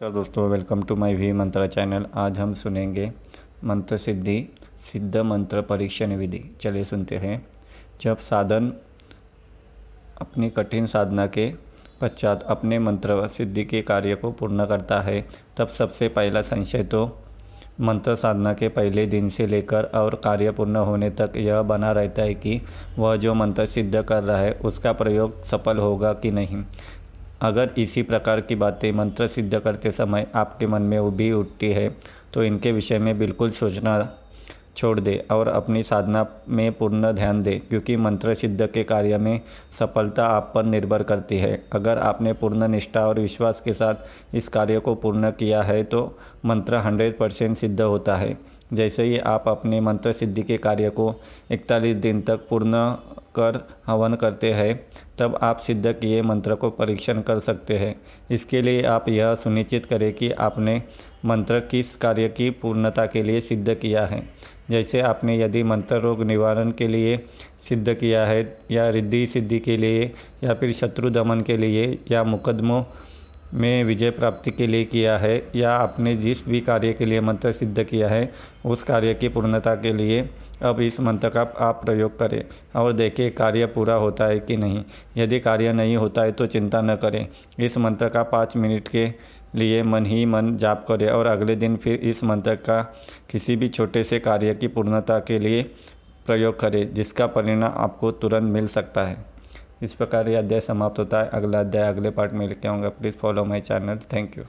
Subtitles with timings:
[0.00, 3.10] नमस्कार दोस्तों welcome to my V Mantra channel आज हम सुनेंगे
[3.64, 4.36] मंत्र सिद्धि,
[4.82, 7.40] सिद्ध मंत्र परीक्षण विधि चलिए सुनते हैं।
[8.00, 8.72] जब साधन
[10.20, 11.50] अपनी कठिन साधना के
[12.00, 15.24] पश्चात अपने मंत्र सिद्धि के कार्य को पूर्ण करता है,
[15.56, 17.06] तब सबसे पहला संशय तो
[17.80, 22.22] मंत्र साधना के पहले दिन से लेकर और कार्य पूर्ण होने तक यह बना रहता
[22.22, 22.60] है कि
[22.98, 26.64] वह जो मंत्र सिद्ध कर रहा है, उसका प्रयोग सफल होगा कि नहीं।
[27.40, 31.88] अगर इसी प्रकार की बातें मंत्र सिद्ध करते समय आपके मन में उभी उठती है
[32.34, 34.08] तो इनके विषय में बिल्कुल सोचना
[34.76, 39.40] छोड़ दे और अपनी साधना में पूर्ण ध्यान दे, क्योंकि मंत्र सिद्ध के कार्य में
[39.78, 44.48] सफलता आप पर निर्भर करती है। अगर आपने पूर्ण निष्ठा और विश्वास के साथ इस
[44.48, 46.02] कार्य को पूर्ण किया है तो
[46.46, 48.36] मंत्र हंड्रेड परसेंट सिद्ध होता है।
[48.72, 51.14] जैसे ही आप अपने मंत्र सिद्धि के कार्य को
[51.50, 52.74] इकतालीस दिन तक पूर्ण
[53.38, 54.74] कर हवन करते हैं,
[55.18, 57.94] तब आप सिद्ध किए मंत्र को परीक्षण कर सकते हैं।
[58.30, 60.82] इसके लिए आप यह सुनिश्चित करें कि आपने
[61.24, 64.22] मंत्र किस कार्य की पूर्णता के लिए सिद्ध किया है।
[64.70, 67.18] जैसे आपने यदि मंत्र रोग निवारण के लिए
[67.68, 70.12] सिद्ध किया है, या रिद्धि सिद्धि के लिए,
[70.44, 72.82] या फिर शत्रु दमन के लिए, या मुकदमों
[73.54, 77.52] में विजय प्राप्ति के लिए किया है या आपने जिस भी कार्य के लिए मंत्र
[77.52, 78.32] सिद्ध किया है,
[78.66, 80.28] उस कार्य की पूर्णता के लिए
[80.62, 82.42] अब इस मंत्र का आप प्रयोग करें
[82.76, 84.82] और देखें कार्य पूरा होता है कि नहीं।
[85.16, 87.26] यदि कार्य नहीं होता है तो चिंता न करें।
[87.58, 89.06] इस मंत्र का पाँच मिनट के
[89.54, 92.82] लिए मन ही मन जाप करें और अगले दिन फिर इस मंत्र का
[93.30, 95.62] किसी भी छोटे से कार्य की पूर्णता के लिए
[96.26, 99.16] प्रयोग करें, जिसका परिणाम आपको तुरंत मिल सकता है।
[99.82, 103.16] इस प्रकार यह अध्याय समाप्त होता है। अगला अध्याय अगले पार्ट में लेके आऊँगा please
[103.16, 103.98] follow my channel.
[104.12, 104.44] Thank you.